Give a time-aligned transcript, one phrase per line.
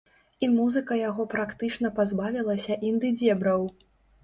[0.45, 3.71] І музыка яго практычна пазбавілася інды-дзебраў.